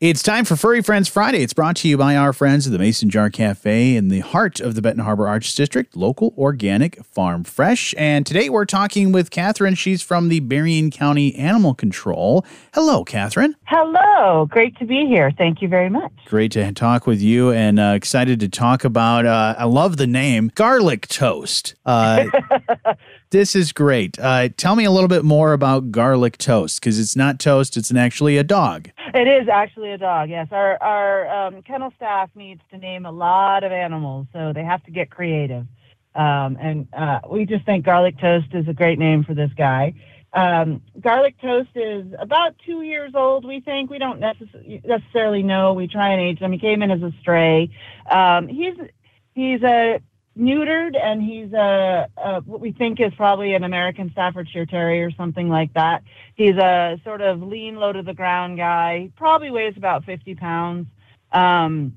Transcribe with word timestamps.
It's 0.00 0.22
time 0.22 0.44
for 0.44 0.54
Furry 0.54 0.80
Friends 0.80 1.08
Friday. 1.08 1.42
It's 1.42 1.52
brought 1.52 1.74
to 1.78 1.88
you 1.88 1.96
by 1.96 2.14
our 2.14 2.32
friends 2.32 2.68
at 2.68 2.72
the 2.72 2.78
Mason 2.78 3.10
Jar 3.10 3.30
Cafe 3.30 3.96
in 3.96 4.06
the 4.06 4.20
heart 4.20 4.60
of 4.60 4.76
the 4.76 4.80
Benton 4.80 5.02
Harbor 5.02 5.26
Arts 5.26 5.52
District, 5.52 5.96
local, 5.96 6.32
organic, 6.38 7.04
farm 7.04 7.42
fresh. 7.42 7.96
And 7.98 8.24
today 8.24 8.48
we're 8.48 8.64
talking 8.64 9.10
with 9.10 9.32
Catherine. 9.32 9.74
She's 9.74 10.00
from 10.00 10.28
the 10.28 10.38
Berrien 10.38 10.92
County 10.92 11.34
Animal 11.34 11.74
Control. 11.74 12.46
Hello, 12.74 13.02
Catherine. 13.02 13.56
Hello. 13.64 14.46
Great 14.46 14.78
to 14.78 14.84
be 14.84 15.06
here. 15.08 15.32
Thank 15.36 15.62
you 15.62 15.66
very 15.66 15.90
much. 15.90 16.12
Great 16.26 16.52
to 16.52 16.70
talk 16.70 17.08
with 17.08 17.20
you 17.20 17.50
and 17.50 17.80
uh, 17.80 17.94
excited 17.96 18.38
to 18.38 18.48
talk 18.48 18.84
about, 18.84 19.26
uh, 19.26 19.56
I 19.58 19.64
love 19.64 19.96
the 19.96 20.06
name, 20.06 20.52
garlic 20.54 21.08
toast. 21.08 21.74
Uh, 21.84 22.26
this 23.30 23.56
is 23.56 23.72
great. 23.72 24.16
Uh, 24.16 24.50
tell 24.56 24.76
me 24.76 24.84
a 24.84 24.92
little 24.92 25.08
bit 25.08 25.24
more 25.24 25.54
about 25.54 25.90
garlic 25.90 26.38
toast 26.38 26.80
because 26.80 27.00
it's 27.00 27.16
not 27.16 27.40
toast, 27.40 27.76
it's 27.76 27.90
an, 27.90 27.96
actually 27.96 28.36
a 28.36 28.44
dog. 28.44 28.90
It 29.14 29.26
is 29.26 29.48
actually 29.48 29.92
a 29.92 29.98
dog. 29.98 30.28
Yes, 30.30 30.48
our 30.50 30.82
our 30.82 31.46
um, 31.46 31.62
kennel 31.62 31.92
staff 31.96 32.30
needs 32.34 32.60
to 32.70 32.78
name 32.78 33.06
a 33.06 33.12
lot 33.12 33.64
of 33.64 33.72
animals, 33.72 34.26
so 34.32 34.52
they 34.52 34.64
have 34.64 34.82
to 34.84 34.90
get 34.90 35.10
creative. 35.10 35.66
Um, 36.14 36.56
and 36.60 36.88
uh, 36.92 37.20
we 37.30 37.46
just 37.46 37.64
think 37.64 37.84
garlic 37.84 38.18
toast 38.18 38.48
is 38.52 38.66
a 38.68 38.72
great 38.72 38.98
name 38.98 39.24
for 39.24 39.34
this 39.34 39.50
guy. 39.56 39.94
Um, 40.32 40.82
garlic 41.00 41.40
toast 41.40 41.70
is 41.74 42.06
about 42.18 42.56
two 42.66 42.82
years 42.82 43.12
old. 43.14 43.46
We 43.46 43.60
think 43.60 43.90
we 43.90 43.98
don't 43.98 44.20
necess- 44.20 44.84
necessarily 44.84 45.42
know. 45.42 45.72
We 45.72 45.86
try 45.86 46.10
and 46.12 46.20
age 46.20 46.38
him. 46.38 46.52
He 46.52 46.58
came 46.58 46.82
in 46.82 46.90
as 46.90 47.02
a 47.02 47.12
stray. 47.20 47.70
Um, 48.10 48.48
he's 48.48 48.74
he's 49.34 49.62
a 49.62 50.00
neutered 50.38 50.96
and 50.96 51.22
he's 51.22 51.52
a, 51.52 52.08
a, 52.16 52.40
what 52.42 52.60
we 52.60 52.72
think 52.72 53.00
is 53.00 53.12
probably 53.16 53.54
an 53.54 53.64
American 53.64 54.10
Staffordshire 54.12 54.66
Terrier 54.66 55.06
or 55.06 55.10
something 55.10 55.48
like 55.48 55.74
that. 55.74 56.02
He's 56.34 56.56
a 56.56 57.00
sort 57.04 57.20
of 57.20 57.42
lean, 57.42 57.76
low 57.76 57.92
to 57.92 58.02
the 58.02 58.14
ground 58.14 58.56
guy. 58.56 59.00
He 59.00 59.08
probably 59.16 59.50
weighs 59.50 59.76
about 59.76 60.04
50 60.04 60.34
pounds. 60.36 60.86
Um, 61.32 61.96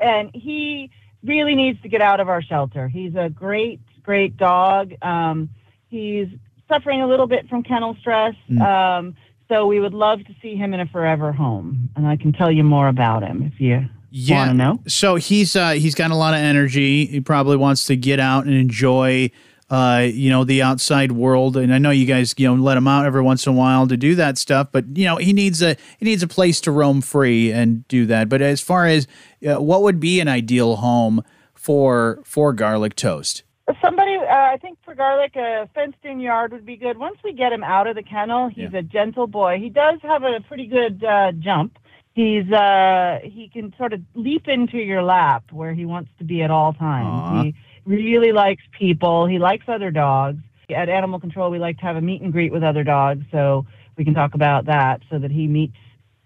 and 0.00 0.30
he 0.34 0.90
really 1.22 1.54
needs 1.54 1.80
to 1.82 1.88
get 1.88 2.00
out 2.00 2.20
of 2.20 2.28
our 2.28 2.42
shelter. 2.42 2.88
He's 2.88 3.14
a 3.14 3.28
great, 3.28 3.80
great 4.02 4.36
dog. 4.36 4.94
Um, 5.02 5.50
he's 5.88 6.28
suffering 6.68 7.02
a 7.02 7.06
little 7.06 7.26
bit 7.26 7.48
from 7.48 7.62
kennel 7.62 7.96
stress. 8.00 8.34
Mm. 8.50 8.60
Um, 8.60 9.16
so 9.48 9.66
we 9.66 9.80
would 9.80 9.94
love 9.94 10.24
to 10.24 10.34
see 10.42 10.56
him 10.56 10.74
in 10.74 10.80
a 10.80 10.86
forever 10.86 11.32
home. 11.32 11.90
And 11.96 12.06
I 12.06 12.16
can 12.16 12.32
tell 12.32 12.50
you 12.50 12.62
more 12.62 12.88
about 12.88 13.22
him 13.22 13.42
if 13.42 13.60
you 13.60 13.88
yeah. 14.10 14.38
want 14.38 14.50
to 14.50 14.56
know. 14.56 14.80
So 14.86 15.16
he's 15.16 15.56
uh, 15.56 15.70
he's 15.70 15.94
got 15.94 16.10
a 16.10 16.14
lot 16.14 16.34
of 16.34 16.40
energy. 16.40 17.06
He 17.06 17.20
probably 17.20 17.56
wants 17.56 17.84
to 17.86 17.96
get 17.96 18.20
out 18.20 18.46
and 18.46 18.54
enjoy, 18.54 19.30
uh, 19.70 20.06
you 20.10 20.30
know, 20.30 20.44
the 20.44 20.62
outside 20.62 21.12
world. 21.12 21.56
And 21.56 21.72
I 21.72 21.78
know 21.78 21.90
you 21.90 22.06
guys, 22.06 22.34
you 22.36 22.48
know, 22.48 22.62
let 22.62 22.76
him 22.76 22.88
out 22.88 23.06
every 23.06 23.22
once 23.22 23.46
in 23.46 23.52
a 23.52 23.56
while 23.56 23.86
to 23.88 23.96
do 23.96 24.14
that 24.14 24.38
stuff. 24.38 24.68
But 24.72 24.96
you 24.96 25.04
know, 25.04 25.16
he 25.16 25.32
needs 25.32 25.62
a 25.62 25.76
he 25.98 26.04
needs 26.04 26.22
a 26.22 26.28
place 26.28 26.60
to 26.62 26.72
roam 26.72 27.00
free 27.00 27.52
and 27.52 27.86
do 27.88 28.06
that. 28.06 28.28
But 28.28 28.42
as 28.42 28.60
far 28.60 28.86
as 28.86 29.06
uh, 29.46 29.60
what 29.60 29.82
would 29.82 30.00
be 30.00 30.20
an 30.20 30.28
ideal 30.28 30.76
home 30.76 31.22
for 31.54 32.20
for 32.24 32.52
garlic 32.52 32.96
toast? 32.96 33.42
Somebody, 33.82 34.16
uh, 34.16 34.24
I 34.24 34.56
think 34.62 34.78
for 34.82 34.94
garlic, 34.94 35.36
a 35.36 35.68
fenced-in 35.74 36.20
yard 36.20 36.52
would 36.52 36.64
be 36.64 36.76
good. 36.76 36.96
Once 36.96 37.18
we 37.22 37.34
get 37.34 37.52
him 37.52 37.62
out 37.62 37.86
of 37.86 37.96
the 37.96 38.02
kennel, 38.02 38.48
he's 38.48 38.72
yeah. 38.72 38.78
a 38.78 38.82
gentle 38.82 39.26
boy. 39.26 39.58
He 39.58 39.68
does 39.68 40.00
have 40.00 40.22
a 40.22 40.40
pretty 40.48 40.66
good 40.66 41.04
uh, 41.04 41.32
jump 41.32 41.78
he's 42.18 42.50
uh 42.52 43.20
he 43.22 43.48
can 43.48 43.72
sort 43.78 43.92
of 43.92 44.00
leap 44.14 44.48
into 44.48 44.76
your 44.78 45.02
lap 45.02 45.44
where 45.52 45.72
he 45.72 45.84
wants 45.84 46.10
to 46.18 46.24
be 46.24 46.42
at 46.42 46.50
all 46.50 46.72
times. 46.72 47.06
Aww. 47.06 47.44
He 47.44 47.54
really 47.86 48.32
likes 48.32 48.62
people. 48.76 49.26
He 49.26 49.38
likes 49.38 49.64
other 49.68 49.90
dogs. 49.92 50.42
At 50.68 50.88
Animal 50.88 51.20
Control, 51.20 51.50
we 51.50 51.58
like 51.58 51.78
to 51.78 51.84
have 51.84 51.96
a 51.96 52.00
meet 52.00 52.20
and 52.20 52.30
greet 52.30 52.52
with 52.52 52.62
other 52.62 52.84
dogs, 52.84 53.24
so 53.30 53.66
we 53.96 54.04
can 54.04 54.12
talk 54.12 54.34
about 54.34 54.66
that, 54.66 55.00
so 55.08 55.18
that 55.18 55.30
he 55.30 55.46
meets 55.46 55.76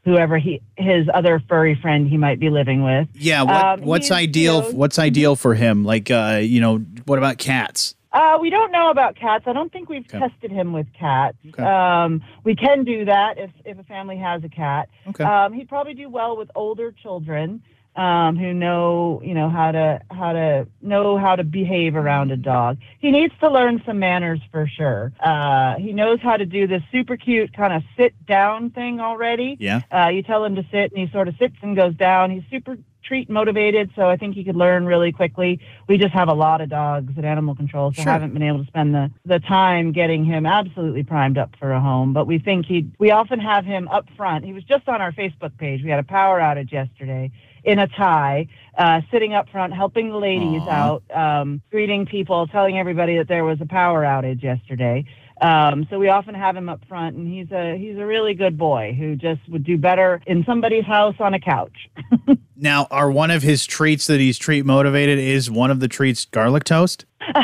whoever 0.05 0.37
he 0.37 0.61
his 0.77 1.07
other 1.15 1.41
furry 1.49 1.79
friend 1.81 2.09
he 2.09 2.17
might 2.17 2.41
be 2.41 2.51
living 2.51 2.83
with. 2.83 3.07
Yeah, 3.15 3.43
what, 3.43 3.65
um, 3.65 3.81
what's 3.83 4.11
ideal? 4.11 4.65
You 4.65 4.73
know, 4.73 4.79
what's 4.79 4.99
ideal 4.99 5.37
for 5.37 5.55
him? 5.55 5.85
Like, 5.85 6.11
uh, 6.11 6.41
you 6.43 6.61
know, 6.61 6.79
what 7.05 7.19
about 7.19 7.39
cats? 7.39 7.95
Uh, 8.13 8.39
we 8.41 8.51
don't 8.51 8.71
know 8.73 8.91
about 8.91 9.17
cats. 9.17 9.45
I 9.47 9.53
don't 9.53 9.73
think 9.73 9.89
we've 9.89 10.07
okay. 10.07 10.19
tested 10.19 10.51
him 10.51 10.73
with 10.73 10.87
cats. 10.93 11.39
Okay. 11.49 11.63
Um, 11.63 12.23
we 12.45 12.55
can 12.55 12.85
do 12.85 13.07
that 13.07 13.39
if, 13.39 13.51
if 13.65 13.79
a 13.79 13.85
family 13.85 14.19
has 14.19 14.45
a 14.45 14.49
cat. 14.49 14.91
Okay. 15.09 15.25
Um, 15.25 15.53
he'd 15.55 15.69
probably 15.69 15.95
do 15.95 16.11
well 16.11 16.37
with 16.37 16.51
older 16.55 16.93
children 16.93 17.63
um, 17.95 18.37
who 18.37 18.55
know, 18.55 19.21
you 19.23 19.35
know, 19.35 19.51
how 19.51 19.73
to 19.73 20.01
how 20.11 20.33
to 20.33 20.67
know 20.81 21.19
how 21.19 21.37
to 21.37 21.45
behave 21.45 21.95
around 21.95 22.31
a 22.31 22.37
dog. 22.37 22.79
He 22.99 23.11
needs 23.11 23.35
to 23.41 23.51
learn 23.51 23.83
some 23.85 23.99
manners 23.99 24.41
for 24.51 24.67
sure. 24.67 25.13
Uh, 25.21 25.77
he 25.77 25.93
knows 25.93 26.21
how 26.23 26.37
to 26.37 26.47
do 26.47 26.67
this 26.67 26.83
super 26.91 27.17
cute 27.17 27.53
kind 27.55 27.73
of 27.73 27.83
sit 27.97 28.15
down 28.27 28.71
thing 28.71 29.01
already. 29.01 29.57
Yeah. 29.61 29.83
Uh, 29.93 30.09
you 30.09 30.23
tell 30.23 30.45
him 30.45 30.55
to 30.57 30.63
sit, 30.71 30.93
and 30.93 31.07
he 31.07 31.13
sort 31.13 31.29
of 31.29 31.37
sits 31.39 31.57
and 31.63 31.77
goes 31.77 31.95
down. 31.95 32.31
He's 32.31 32.45
super 32.51 32.79
treat 33.05 33.29
motivated, 33.29 33.91
so 33.95 34.09
I 34.09 34.17
think 34.17 34.35
he 34.35 34.45
could 34.45 34.57
learn 34.57 34.87
really 34.87 35.13
quickly. 35.13 35.61
We 35.89 35.99
just 35.99 36.15
have 36.15 36.29
a 36.29 36.35
lot 36.35 36.61
of 36.61 36.71
dogs 36.71 37.13
at 37.19 37.25
Animal 37.25 37.55
Control, 37.55 37.93
so 37.93 38.03
sure. 38.03 38.13
haven't 38.13 38.33
been 38.33 38.45
able 38.45 38.61
to 38.61 38.67
spend 38.67 38.95
the, 38.95 39.11
the 39.27 39.41
time 39.41 39.93
getting 39.93 40.25
him 40.25 40.47
absolutely 40.47 41.03
primed 41.03 41.37
up 41.37 41.55
for 41.59 41.73
a 41.73 41.81
home. 41.81 42.13
But 42.13 42.27
we 42.27 42.39
think 42.39 42.65
he 42.65 42.91
we 42.99 43.11
often 43.11 43.39
have 43.41 43.65
him 43.67 43.89
up 43.89 44.07
front. 44.17 44.45
He 44.45 44.53
was 44.53 44.65
just 44.65 44.89
on 44.89 45.03
our 45.03 45.13
Facebook 45.13 45.59
page. 45.59 45.83
We 45.83 45.91
had 45.91 45.99
a 45.99 46.05
power 46.05 46.41
outage 46.41 46.73
yesterday 46.73 47.33
in 47.65 47.79
a 47.79 47.87
tie, 47.89 48.49
uh, 48.77 49.01
sitting 49.11 49.35
up 49.35 49.49
front, 49.51 49.73
helping 49.73 50.09
the 50.09 50.17
ladies 50.17 50.63
Aww. 50.63 50.69
out, 50.69 51.03
um, 51.15 51.61
greeting 51.71 52.07
people, 52.07 52.47
telling 52.47 52.79
everybody 52.79 53.19
that 53.19 53.29
there 53.29 53.45
was 53.45 53.61
a 53.61 53.67
power 53.67 54.03
outage 54.03 54.43
yesterday. 54.43 55.05
Um, 55.41 55.89
so 55.91 55.99
we 55.99 56.09
often 56.09 56.37
have 56.37 56.57
him 56.57 56.69
up 56.69 56.81
front, 56.89 57.17
and 57.17 57.27
he's 57.27 57.51
a 57.51 57.77
he's 57.77 57.99
a 57.99 58.07
really 58.07 58.33
good 58.33 58.57
boy 58.57 58.95
who 58.97 59.17
just 59.17 59.41
would 59.49 59.65
do 59.65 59.77
better 59.77 60.21
in 60.25 60.45
somebody's 60.45 60.85
house 60.85 61.17
on 61.19 61.35
a 61.35 61.41
couch. 61.41 61.91
now, 62.57 62.87
are 62.93 63.11
one 63.11 63.33
of 63.33 63.43
his 63.43 63.67
treats 63.67 64.07
that 64.07 64.21
he's 64.21 64.39
treat 64.39 64.65
motivated 64.65 65.19
is 65.19 65.51
one 65.51 65.73
of 65.73 65.81
the 65.81 65.89
treats 65.89 66.27
garlic 66.27 66.63
toast? 66.63 67.07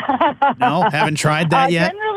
no, 0.59 0.89
haven't 0.89 1.15
tried 1.15 1.49
that 1.49 1.65
uh, 1.65 1.69
yet. 1.69 1.91
Generally, 1.91 2.08